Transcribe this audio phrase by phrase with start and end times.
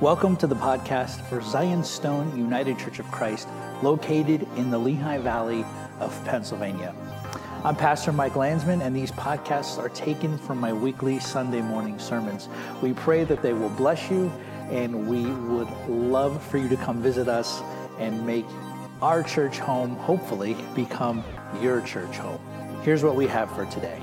[0.00, 3.48] Welcome to the podcast for Zion Stone United Church of Christ,
[3.82, 5.64] located in the Lehigh Valley
[6.00, 6.94] of Pennsylvania.
[7.64, 12.50] I'm Pastor Mike Landsman, and these podcasts are taken from my weekly Sunday morning sermons.
[12.82, 14.30] We pray that they will bless you,
[14.68, 17.62] and we would love for you to come visit us
[17.98, 18.44] and make
[19.00, 21.24] our church home, hopefully, become
[21.62, 22.40] your church home.
[22.82, 24.02] Here's what we have for today.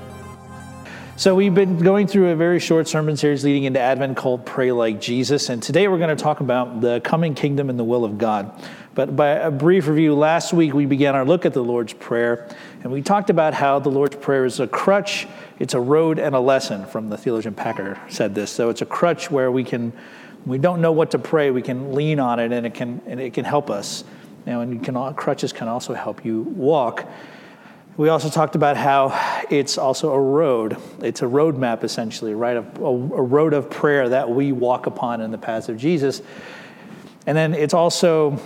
[1.16, 4.72] So, we've been going through a very short sermon series leading into Advent called Pray
[4.72, 5.48] Like Jesus.
[5.48, 8.50] And today we're going to talk about the coming kingdom and the will of God.
[8.96, 12.48] But by a brief review, last week we began our look at the Lord's Prayer.
[12.82, 15.28] And we talked about how the Lord's Prayer is a crutch,
[15.60, 16.84] it's a road, and a lesson.
[16.84, 18.50] From the theologian Packer said this.
[18.50, 19.92] So, it's a crutch where we can,
[20.44, 23.20] we don't know what to pray, we can lean on it and it can, and
[23.20, 24.02] it can help us.
[24.46, 27.08] Now, and you can, crutches can also help you walk.
[27.96, 30.76] We also talked about how it's also a road.
[31.00, 32.56] It's a roadmap, essentially, right?
[32.56, 36.20] A, a, road of prayer that we walk upon in the paths of Jesus.
[37.24, 38.40] And then it's also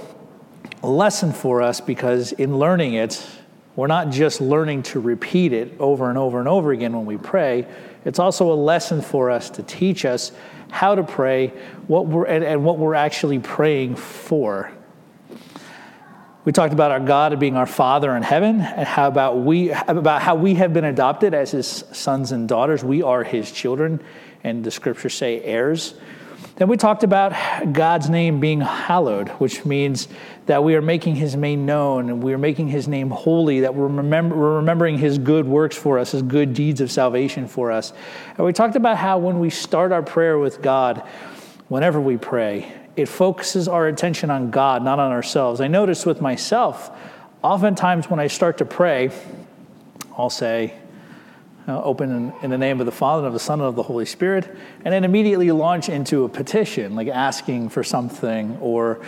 [0.83, 3.27] a lesson for us because in learning it,
[3.75, 7.17] we're not just learning to repeat it over and over and over again when we
[7.17, 7.67] pray.
[8.05, 10.31] It's also a lesson for us to teach us
[10.70, 11.55] how to pray
[11.87, 14.70] what we're, and, and what we're actually praying for.
[16.48, 20.22] We talked about our God being our Father in heaven, and how about we about
[20.22, 22.82] how we have been adopted as His sons and daughters.
[22.82, 24.00] We are His children,
[24.42, 25.92] and the Scriptures say heirs.
[26.56, 27.34] Then we talked about
[27.74, 30.08] God's name being hallowed, which means
[30.46, 33.60] that we are making His name known, and we are making His name holy.
[33.60, 37.46] That we're, remember, we're remembering His good works for us, His good deeds of salvation
[37.46, 37.92] for us.
[38.38, 41.02] And we talked about how when we start our prayer with God,
[41.69, 45.60] whenever we pray, it focuses our attention on God, not on ourselves.
[45.60, 46.91] I notice with myself,
[47.42, 49.10] oftentimes when I start to pray,
[50.16, 50.74] I'll say,
[51.69, 53.76] uh, open in, in, the name of the Father, and of the Son, and of
[53.76, 54.48] the Holy Spirit,
[54.84, 59.00] and then immediately launch into a petition, like asking for something, or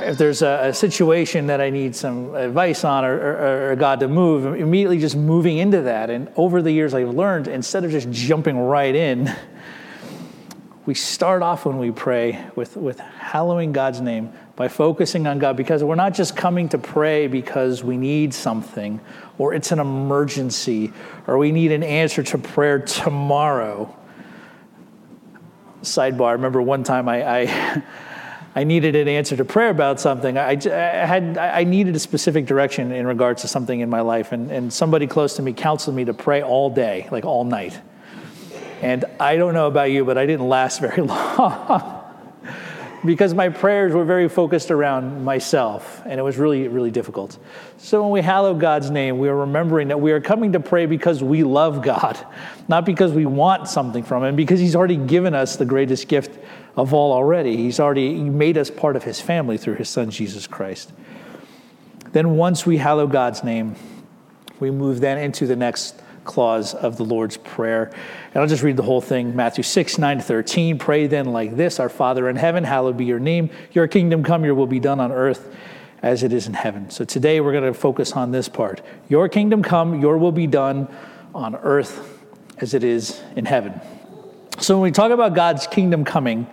[0.00, 4.00] if there's a, a situation that I need some advice on or, or, or, God
[4.00, 6.10] to move, immediately just moving into that.
[6.10, 9.26] And over the years, I've learned instead of just jumping right in,
[10.88, 15.54] we start off when we pray with, with hallowing God's name by focusing on God
[15.54, 18.98] because we're not just coming to pray because we need something
[19.36, 20.90] or it's an emergency
[21.26, 23.94] or we need an answer to prayer tomorrow.
[25.82, 27.82] Sidebar, I remember one time I, I,
[28.54, 30.38] I needed an answer to prayer about something.
[30.38, 34.32] I, I, had, I needed a specific direction in regards to something in my life,
[34.32, 37.78] and, and somebody close to me counseled me to pray all day, like all night.
[38.82, 41.98] And I don't know about you, but I didn't last very long
[43.04, 47.38] because my prayers were very focused around myself, and it was really, really difficult.
[47.76, 50.86] So when we hallow God's name, we are remembering that we are coming to pray
[50.86, 52.18] because we love God,
[52.66, 56.38] not because we want something from Him, because He's already given us the greatest gift
[56.76, 57.56] of all already.
[57.56, 60.92] He's already made us part of His family through His Son, Jesus Christ.
[62.12, 63.76] Then once we hallow God's name,
[64.58, 67.90] we move then into the next clause of the Lord's Prayer.
[68.32, 70.78] And I'll just read the whole thing Matthew 6, 9 to 13.
[70.78, 73.50] Pray then like this Our Father in heaven, hallowed be your name.
[73.72, 75.52] Your kingdom come, your will be done on earth
[76.02, 76.90] as it is in heaven.
[76.90, 80.46] So today we're going to focus on this part Your kingdom come, your will be
[80.46, 80.86] done
[81.34, 82.22] on earth
[82.58, 83.80] as it is in heaven.
[84.60, 86.46] So when we talk about God's kingdom coming,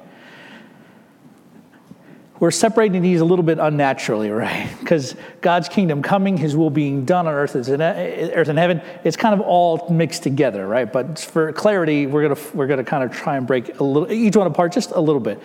[2.39, 4.69] we're separating these a little bit unnaturally, right?
[4.85, 8.59] Because God's kingdom coming, His will being done on earth as in eh, earth and
[8.59, 10.91] heaven, it's kind of all mixed together, right?
[10.91, 14.35] But for clarity, we're gonna we're gonna kind of try and break a little each
[14.35, 15.41] one apart just a little bit.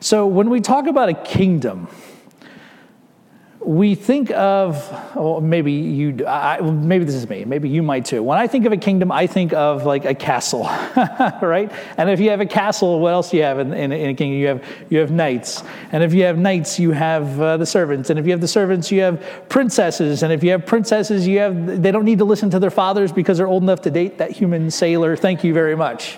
[0.00, 1.88] So when we talk about a kingdom,
[3.68, 8.22] we think of, well, maybe you, I, maybe this is me, maybe you might too.
[8.22, 10.62] When I think of a kingdom, I think of like a castle,
[11.42, 11.70] right?
[11.98, 14.14] And if you have a castle, what else do you have in, in, in, a
[14.14, 14.38] kingdom?
[14.38, 15.62] You have, you have knights.
[15.92, 18.08] And if you have knights, you have uh, the servants.
[18.08, 20.22] And if you have the servants, you have princesses.
[20.22, 23.12] And if you have princesses, you have, they don't need to listen to their fathers
[23.12, 25.14] because they're old enough to date that human sailor.
[25.14, 26.16] Thank you very much.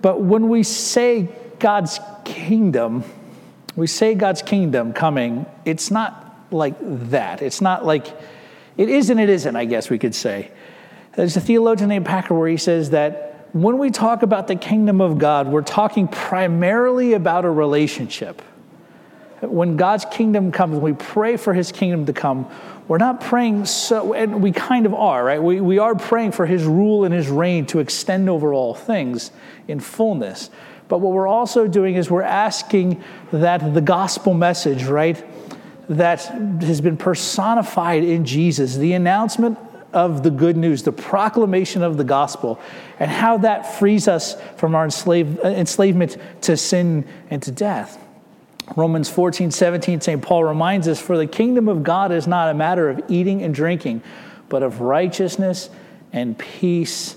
[0.00, 1.28] But when we say
[1.60, 3.04] God's kingdom,
[3.76, 6.74] we say God's kingdom coming, it's not like
[7.10, 7.42] that.
[7.42, 8.06] It's not like,
[8.76, 10.50] it is and it isn't, I guess we could say.
[11.14, 15.00] There's a theologian named Packer where he says that when we talk about the kingdom
[15.00, 18.40] of God, we're talking primarily about a relationship.
[19.40, 22.48] When God's kingdom comes, we pray for his kingdom to come,
[22.88, 25.42] we're not praying so, and we kind of are, right?
[25.42, 29.30] We, we are praying for his rule and his reign to extend over all things
[29.68, 30.50] in fullness.
[30.92, 33.02] But what we're also doing is we're asking
[33.32, 35.24] that the gospel message, right,
[35.88, 36.20] that
[36.60, 39.58] has been personified in Jesus, the announcement
[39.94, 42.60] of the good news, the proclamation of the gospel,
[42.98, 47.98] and how that frees us from our enslave, uh, enslavement to sin and to death.
[48.76, 50.20] Romans 14, 17, St.
[50.20, 53.54] Paul reminds us, For the kingdom of God is not a matter of eating and
[53.54, 54.02] drinking,
[54.50, 55.70] but of righteousness
[56.12, 57.16] and peace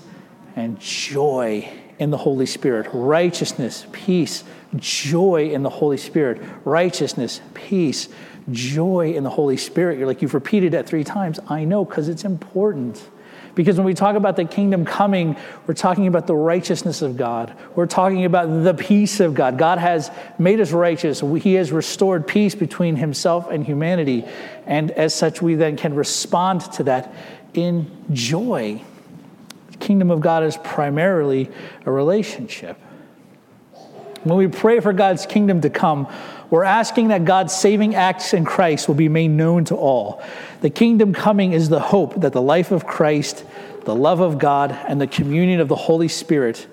[0.56, 2.88] and joy in the Holy Spirit.
[2.92, 4.44] Righteousness, peace,
[4.76, 6.42] joy in the Holy Spirit.
[6.64, 8.08] Righteousness, peace,
[8.50, 9.98] joy in the Holy Spirit.
[9.98, 11.40] You're like, you've repeated that three times.
[11.48, 13.02] I know, because it's important.
[13.54, 15.34] Because when we talk about the kingdom coming,
[15.66, 17.56] we're talking about the righteousness of God.
[17.74, 19.56] We're talking about the peace of God.
[19.56, 21.20] God has made us righteous.
[21.20, 24.26] He has restored peace between himself and humanity.
[24.66, 27.14] And as such, we then can respond to that
[27.54, 28.82] in joy.
[29.86, 31.48] Kingdom of God is primarily
[31.84, 32.76] a relationship.
[34.24, 36.08] When we pray for God's kingdom to come,
[36.50, 40.24] we're asking that God's saving acts in Christ will be made known to all.
[40.60, 43.44] The kingdom coming is the hope that the life of Christ,
[43.84, 46.66] the love of God, and the communion of the Holy Spirit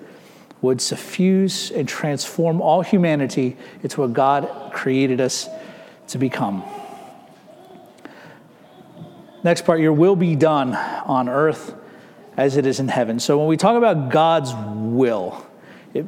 [0.60, 5.48] would suffuse and transform all humanity into what God created us
[6.08, 6.64] to become.
[9.44, 11.76] Next part, your will be done on earth
[12.36, 13.20] as it is in heaven.
[13.20, 15.46] So when we talk about God's will,
[15.92, 16.06] it,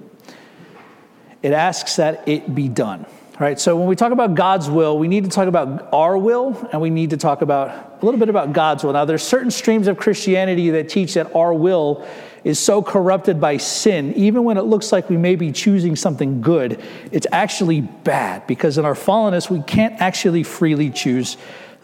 [1.43, 3.07] it asks that it be done.
[3.39, 3.61] Right?
[3.61, 6.81] so when we talk about God's will, we need to talk about our will and
[6.81, 8.95] we need to talk about a little bit about God's will.
[8.95, 12.07] Now, there's certain streams of Christianity that teach that our will
[12.47, 16.41] is so corrupted by sin, even when it looks like we may be choosing something
[16.41, 16.81] good,
[17.11, 21.37] it's actually bad because in our fallenness, we can't actually freely choose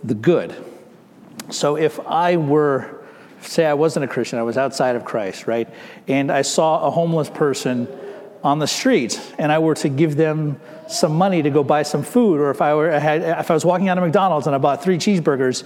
[0.05, 0.55] the good.
[1.51, 3.02] So if I were,
[3.47, 5.69] say, I wasn't a Christian, I was outside of Christ, right,
[6.09, 7.89] and I saw a homeless person
[8.43, 12.03] on the street and I were to give them some money to go buy some
[12.03, 14.55] food, or if I, were, I had, if I was walking out of McDonald's and
[14.55, 15.65] I bought three cheeseburgers,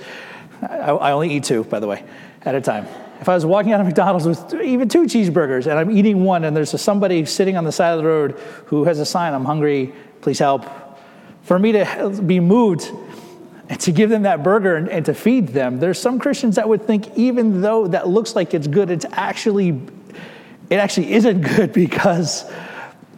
[0.63, 2.05] I, I only eat two, by the way,
[2.43, 2.87] at a time.
[3.21, 6.45] If I was walking out of McDonald's with even two cheeseburgers and I'm eating one
[6.45, 8.33] and there's somebody sitting on the side of the road
[8.67, 10.67] who has a sign, I'm hungry, please help,
[11.43, 12.93] for me to be moved
[13.69, 16.69] and to give them that burger and, and, to feed them, there's some Christians that
[16.69, 19.81] would think even though that looks like it's good, it's actually,
[20.71, 22.51] it actually isn't good because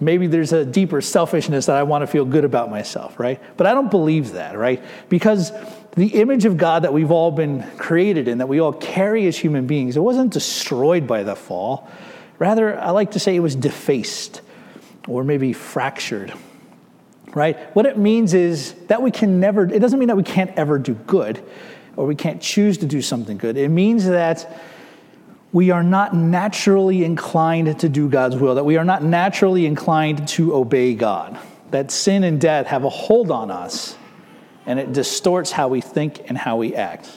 [0.00, 3.40] Maybe there's a deeper selfishness that I want to feel good about myself, right?
[3.56, 4.82] But I don't believe that, right?
[5.08, 5.52] Because
[5.96, 9.36] the image of God that we've all been created in, that we all carry as
[9.36, 11.88] human beings, it wasn't destroyed by the fall.
[12.38, 14.40] Rather, I like to say it was defaced
[15.08, 16.32] or maybe fractured,
[17.34, 17.58] right?
[17.74, 20.78] What it means is that we can never, it doesn't mean that we can't ever
[20.78, 21.42] do good
[21.96, 23.56] or we can't choose to do something good.
[23.56, 24.60] It means that
[25.52, 30.28] we are not naturally inclined to do God's will, that we are not naturally inclined
[30.28, 31.38] to obey God,
[31.70, 33.96] that sin and death have a hold on us
[34.66, 37.10] and it distorts how we think and how we act.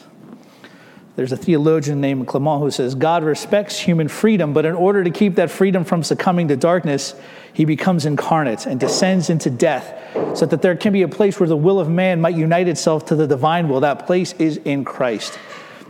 [1.15, 5.09] There's a theologian named Clement who says God respects human freedom, but in order to
[5.09, 7.15] keep that freedom from succumbing to darkness,
[7.53, 9.93] he becomes incarnate and descends into death
[10.37, 13.05] so that there can be a place where the will of man might unite itself
[13.07, 13.81] to the divine will.
[13.81, 15.37] That place is in Christ.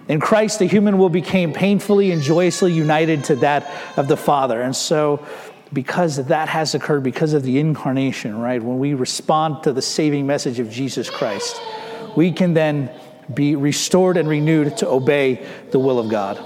[0.08, 4.62] In Christ, the human will became painfully and joyously united to that of the Father.
[4.62, 5.26] And so,
[5.72, 10.26] because that has occurred, because of the incarnation, right, when we respond to the saving
[10.28, 11.62] message of Jesus Christ,
[12.18, 12.90] we can then
[13.36, 16.44] be restored and renewed to obey the will of God.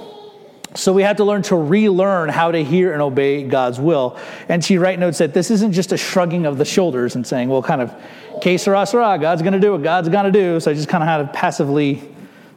[0.76, 4.18] So we have to learn to relearn how to hear and obey God's will.
[4.50, 7.48] And she right notes that this isn't just a shrugging of the shoulders and saying,
[7.48, 7.94] well, kind of,
[8.42, 10.60] que sera, sera, God's going to do what God's going to do.
[10.60, 12.04] So I just kind of had to passively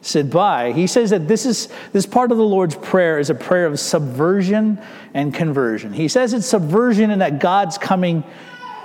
[0.02, 0.72] sit by.
[0.72, 3.78] He says that this is this part of the Lord's prayer is a prayer of
[3.78, 4.80] subversion
[5.14, 5.92] and conversion.
[5.92, 8.24] He says it's subversion in that God's coming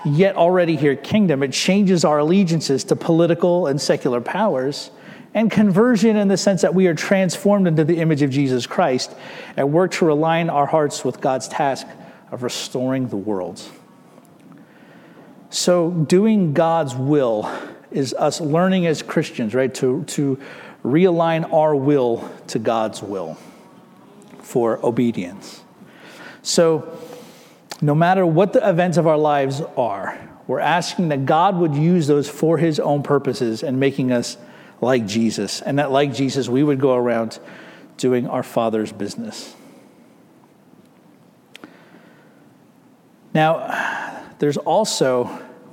[0.05, 1.43] yet already here kingdom.
[1.43, 4.91] It changes our allegiances to political and secular powers.
[5.33, 9.13] And conversion in the sense that we are transformed into the image of Jesus Christ
[9.57, 11.87] and work to align our hearts with God's task
[12.31, 13.61] of restoring the world.
[15.49, 17.51] So, doing God's will
[17.91, 20.39] is us learning as Christians, right, to, to
[20.83, 23.37] realign our will to God's will
[24.39, 25.61] for obedience.
[26.41, 26.99] So,
[27.81, 32.07] no matter what the events of our lives are, we're asking that God would use
[32.07, 34.37] those for his own purposes and making us
[34.83, 35.61] like Jesus.
[35.61, 37.39] And that, like Jesus, we would go around
[37.97, 39.55] doing our Father's business.
[43.33, 45.23] Now, there's also,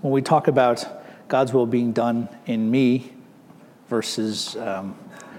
[0.00, 0.86] when we talk about
[1.28, 3.12] God's will being done in me
[3.88, 4.96] versus um,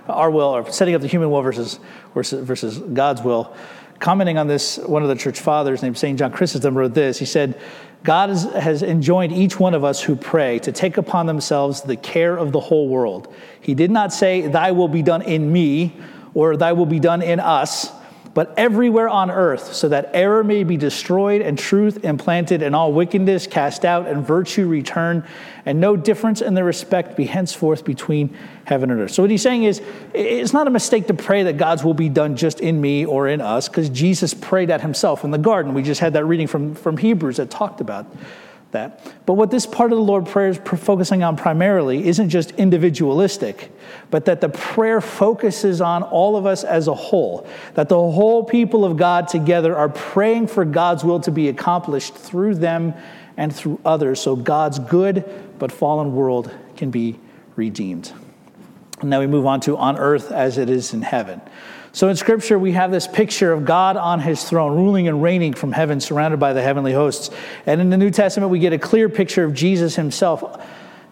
[0.07, 1.79] our will, or setting up the human will versus,
[2.13, 3.55] versus, versus God's will.
[3.99, 6.17] Commenting on this, one of the church fathers named St.
[6.17, 7.17] John Chrysostom wrote this.
[7.19, 7.59] He said,
[8.03, 12.35] God has enjoined each one of us who pray to take upon themselves the care
[12.35, 13.33] of the whole world.
[13.59, 15.95] He did not say, Thy will be done in me,
[16.33, 17.91] or thy will be done in us,
[18.33, 22.93] but everywhere on earth, so that error may be destroyed and truth implanted and all
[22.93, 25.25] wickedness cast out and virtue return,
[25.65, 29.11] and no difference in the respect be henceforth between heaven and earth.
[29.11, 29.81] So, what he's saying is,
[30.13, 33.27] it's not a mistake to pray that God's will be done just in me or
[33.27, 35.73] in us, because Jesus prayed that himself in the garden.
[35.73, 38.05] We just had that reading from, from Hebrews that talked about
[38.71, 39.13] that.
[39.25, 43.71] But what this part of the Lord Prayer is focusing on primarily isn't just individualistic,
[44.09, 48.43] but that the prayer focuses on all of us as a whole, that the whole
[48.43, 52.93] people of God together are praying for God's will to be accomplished through them
[53.37, 55.23] and through others, so God's good
[55.57, 57.19] but fallen world can be
[57.55, 58.11] redeemed.
[59.01, 61.41] And now we move on to on earth as it is in heaven.
[61.93, 65.53] So in Scripture, we have this picture of God on his throne, ruling and reigning
[65.53, 67.29] from heaven, surrounded by the heavenly hosts.
[67.65, 70.65] And in the New Testament, we get a clear picture of Jesus himself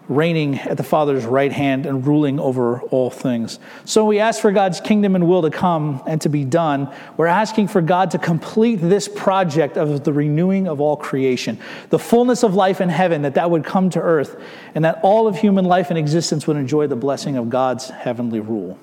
[0.08, 3.60] reigning at the Father's right hand and ruling over all things.
[3.84, 6.92] So we ask for God's kingdom and will to come and to be done.
[7.16, 11.58] We're asking for God to complete this project of the renewing of all creation,
[11.90, 14.40] the fullness of life in heaven, that that would come to earth,
[14.74, 18.40] and that all of human life and existence would enjoy the blessing of God's heavenly
[18.40, 18.78] rule.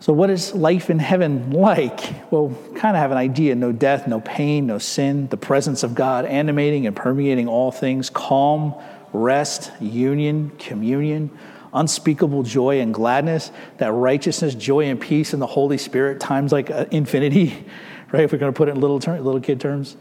[0.00, 2.32] So, what is life in heaven like?
[2.32, 5.94] Well, kind of have an idea no death, no pain, no sin, the presence of
[5.94, 8.74] God animating and permeating all things, calm,
[9.12, 11.30] rest, union, communion,
[11.74, 16.70] unspeakable joy and gladness, that righteousness, joy, and peace in the Holy Spirit, times like
[16.70, 17.66] uh, infinity,
[18.12, 18.24] right?
[18.24, 19.98] If we're going to put it in little, little kid terms.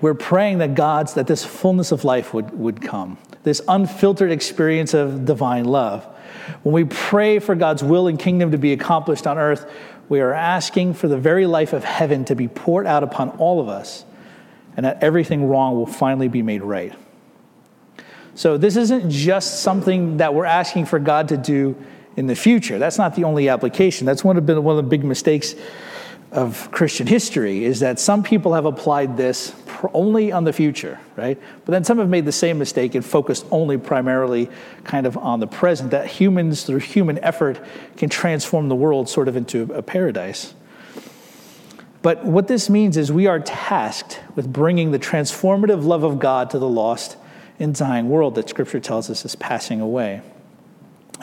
[0.00, 4.94] We're praying that God's, that this fullness of life would, would come, this unfiltered experience
[4.94, 6.08] of divine love.
[6.62, 9.70] When we pray for God's will and kingdom to be accomplished on earth,
[10.08, 13.60] we are asking for the very life of heaven to be poured out upon all
[13.60, 14.04] of us,
[14.76, 16.94] and that everything wrong will finally be made right.
[18.34, 21.76] So, this isn't just something that we're asking for God to do
[22.16, 22.78] in the future.
[22.78, 24.06] That's not the only application.
[24.06, 25.54] That's one of, the, one of the big mistakes
[26.32, 29.54] of Christian history is that some people have applied this
[29.92, 31.38] only on the future, right?
[31.64, 34.48] But then some have made the same mistake and focused only primarily
[34.84, 37.60] kind of on the present, that humans, through human effort,
[37.96, 40.54] can transform the world sort of into a paradise.
[42.00, 46.50] But what this means is we are tasked with bringing the transformative love of God
[46.50, 47.16] to the lost
[47.58, 50.22] and dying world that Scripture tells us is passing away.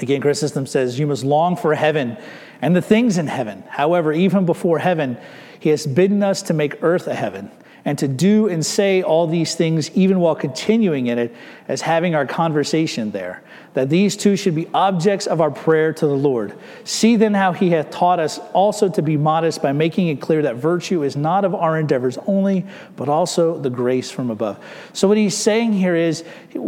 [0.02, 2.18] Again, Chrysostom says, You must long for heaven
[2.62, 3.64] and the things in heaven.
[3.70, 5.18] However, even before heaven,
[5.60, 7.52] he has bidden us to make earth a heaven
[7.86, 11.36] and to do and say all these things even while continuing in it
[11.68, 13.44] as having our conversation there.
[13.74, 16.58] That these two should be objects of our prayer to the lord.
[16.84, 20.42] See then how he hath taught us also to be modest by making it clear
[20.42, 24.64] that virtue is not of our endeavors only but also the grace from above.
[24.94, 26.24] So what he's saying here is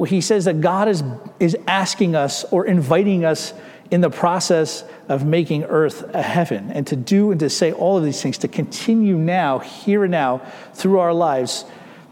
[0.07, 1.03] he says that god is
[1.39, 3.53] is asking us or inviting us
[3.91, 7.97] in the process of making earth a heaven and to do and to say all
[7.97, 10.41] of these things, to continue now, here and now,
[10.73, 11.65] through our lives,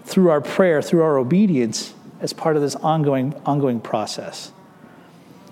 [0.03, 4.51] through our prayer, through our obedience, as part of this ongoing, ongoing process.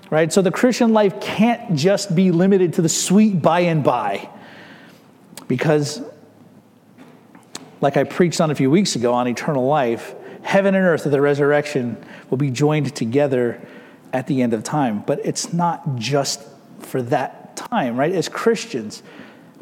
[0.09, 0.31] Right?
[0.31, 4.29] So the Christian life can't just be limited to the sweet by and by.
[5.47, 6.01] Because,
[7.79, 11.11] like I preached on a few weeks ago on eternal life, heaven and earth at
[11.13, 13.65] the resurrection will be joined together
[14.13, 15.03] at the end of time.
[15.05, 16.41] But it's not just
[16.79, 18.13] for that time, right?
[18.13, 19.03] As Christians,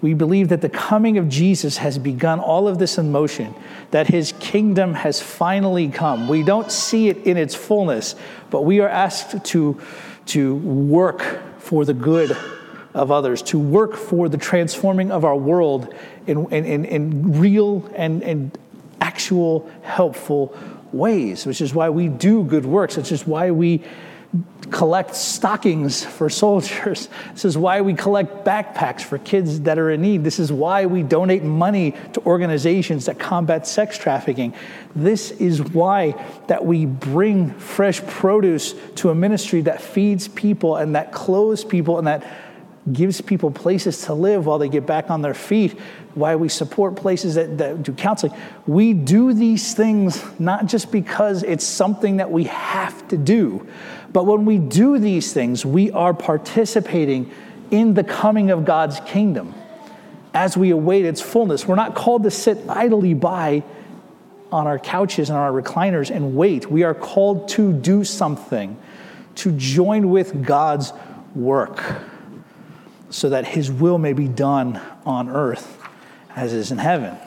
[0.01, 3.53] we believe that the coming of Jesus has begun all of this in motion,
[3.91, 6.27] that his kingdom has finally come.
[6.27, 8.15] We don't see it in its fullness,
[8.49, 9.81] but we are asked to,
[10.27, 11.21] to work
[11.59, 12.37] for the good
[12.93, 15.93] of others, to work for the transforming of our world
[16.27, 18.57] in, in, in, real and, and
[19.01, 20.57] actual helpful
[20.91, 23.83] ways, which is why we do good works, which is why we
[24.71, 27.09] collect stockings for soldiers.
[27.33, 30.23] This is why we collect backpacks for kids that are in need.
[30.23, 34.53] This is why we donate money to organizations that combat sex trafficking.
[34.95, 36.11] This is why
[36.47, 41.97] that we bring fresh produce to a ministry that feeds people and that clothes people
[41.97, 42.25] and that
[42.91, 45.79] gives people places to live while they get back on their feet,
[46.13, 48.33] why we support places that, that, do counseling.
[48.67, 53.67] We do these things not just because it's something that we have to do,
[54.15, 57.29] but when we do these things, we are participating
[57.69, 59.53] in the coming of God's kingdom
[60.33, 61.67] as we await its fullness.
[61.67, 63.61] We're not called to sit idly by
[64.53, 66.71] on our couches and our recliners and wait.
[66.71, 68.77] We are called to do something,
[69.35, 70.93] to join with God's
[71.35, 71.83] work
[73.09, 75.77] so that his will may be done on earth
[76.37, 77.17] as is in heaven.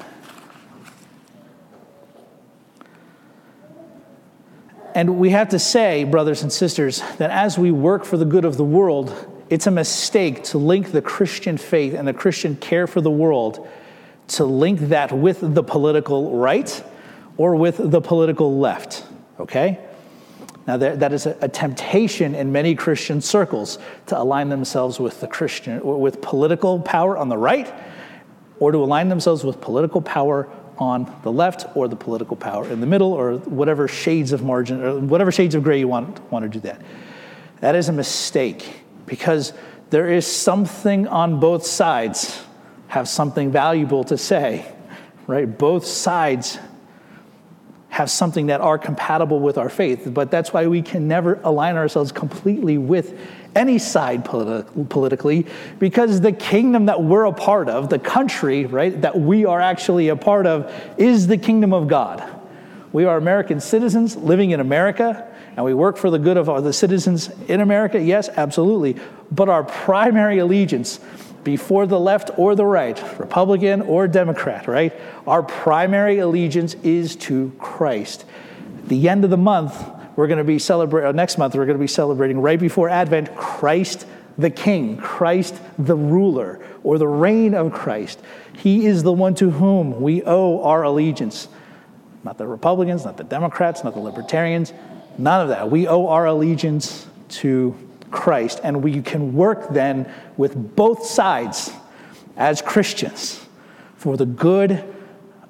[4.99, 8.45] And we have to say, brothers and sisters, that as we work for the good
[8.45, 9.14] of the world,
[9.49, 13.69] it's a mistake to link the Christian faith and the Christian care for the world
[14.26, 16.85] to link that with the political right
[17.37, 19.07] or with the political left,
[19.38, 19.78] okay?
[20.67, 25.81] Now, that is a, temptation in many Christian circles to align themselves with the Christian,
[25.81, 27.73] with political power on the right,
[28.59, 32.80] or to align themselves with political power on the left, or the political power in
[32.80, 36.44] the middle, or whatever shades of margin, or whatever shades of gray you want, want
[36.44, 36.80] to do that.
[37.61, 39.52] That is a mistake because
[39.90, 42.42] there is something on both sides
[42.88, 44.70] have something valuable to say,
[45.26, 45.47] right?
[45.47, 46.58] Both sides
[47.88, 50.08] have something that are compatible with our faith.
[50.12, 53.18] But that's why we can never align ourselves completely with
[53.55, 55.47] any side politi- politically,
[55.78, 60.09] because the kingdom that we're a part of, the country, right, that we are actually
[60.09, 62.23] a part of, is the kingdom of God.
[62.93, 65.26] We are American citizens living in America,
[65.57, 68.00] and we work for the good of the citizens in America.
[68.00, 68.97] Yes, absolutely.
[69.31, 71.00] But our primary allegiance
[71.45, 74.93] before the left or the right, Republican or Democrat, right?
[75.26, 78.25] Our primary allegiance is to Christ.
[78.87, 79.83] The end of the month,
[80.18, 82.88] we're going to be celebrating, uh, next month, we're going to be celebrating right before
[82.88, 84.04] Advent, Christ
[84.37, 88.20] the King, Christ the ruler, or the reign of Christ.
[88.52, 91.46] He is the one to whom we owe our allegiance.
[92.25, 94.72] Not the Republicans, not the Democrats, not the Libertarians,
[95.18, 95.70] none of that.
[95.70, 97.76] We owe our allegiance to
[98.10, 98.58] Christ.
[98.64, 101.70] And we can work then with both sides
[102.37, 103.46] as Christians
[103.94, 104.84] for the good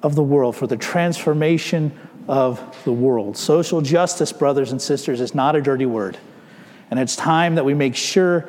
[0.03, 1.91] of the world, for the transformation
[2.29, 3.35] of the world.
[3.35, 6.15] Social justice, brothers and sisters, is not a dirty word.
[6.91, 8.47] And it's time that we make sure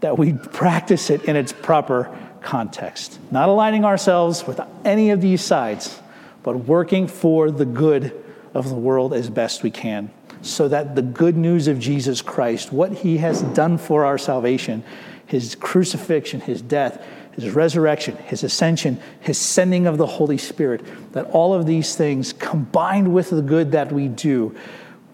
[0.00, 3.18] that we practice it in its proper context.
[3.32, 6.00] Not aligning ourselves with any of these sides,
[6.44, 8.12] but working for the good
[8.54, 10.10] of the world as best we can
[10.42, 14.84] so that the good news of Jesus Christ, what he has done for our salvation,
[15.26, 17.04] his crucifixion, his death,
[17.36, 22.32] his resurrection, his ascension, his sending of the Holy Spirit, that all of these things
[22.32, 24.56] combined with the good that we do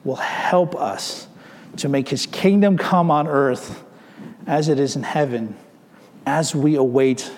[0.04, 1.26] will help us
[1.76, 3.84] to make his kingdom come on earth
[4.46, 5.56] as it is in heaven
[6.26, 7.30] as we await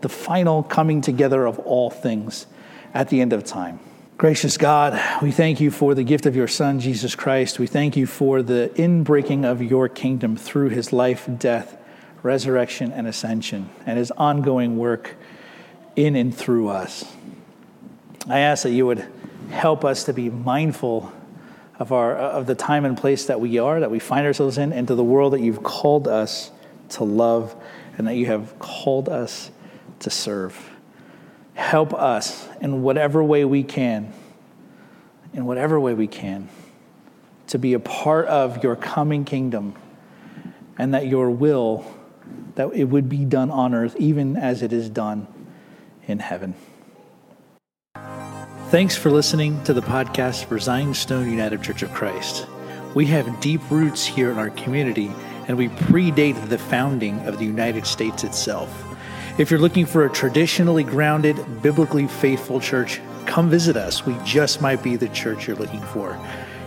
[0.00, 2.46] the final coming together of all things
[2.92, 3.78] at the end of time.
[4.16, 7.58] Gracious God, we thank you for the gift of your Son, Jesus Christ.
[7.58, 11.76] We thank you for the inbreaking of your kingdom through his life, death,
[12.24, 15.14] resurrection, and ascension, and his ongoing work
[15.94, 17.04] in and through us.
[18.26, 19.06] I ask that you would
[19.50, 21.12] help us to be mindful
[21.78, 24.56] of, our, uh, of the time and place that we are, that we find ourselves
[24.56, 26.50] in, and to the world that you've called us
[26.88, 27.54] to love
[27.98, 29.50] and that you have called us
[30.00, 30.70] to serve.
[31.52, 34.14] Help us in whatever way we can,
[35.34, 36.48] in whatever way we can,
[37.48, 39.74] to be a part of your coming kingdom
[40.78, 41.84] and that your will,
[42.54, 45.26] that it would be done on earth even as it is done
[46.06, 46.54] in heaven.
[48.70, 52.46] Thanks for listening to the podcast for Zion Stone United Church of Christ.
[52.94, 55.10] We have deep roots here in our community,
[55.46, 58.70] and we predate the founding of the United States itself.
[59.38, 64.06] If you're looking for a traditionally grounded, biblically faithful church, come visit us.
[64.06, 66.18] We just might be the church you're looking for.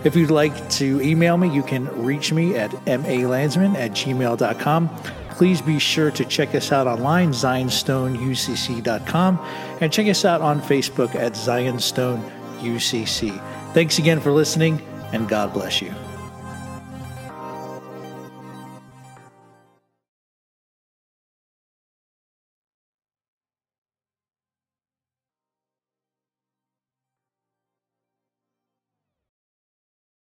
[0.04, 4.90] If you'd like to email me, you can reach me at malandsman at gmail.com.
[5.38, 9.46] Please be sure to check us out online, zionstoneucc.com,
[9.80, 13.40] and check us out on Facebook at Zionstone UCC.
[13.72, 15.94] Thanks again for listening, and God bless you.